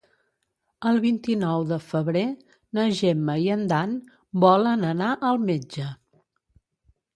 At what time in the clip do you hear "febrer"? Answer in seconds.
1.89-2.23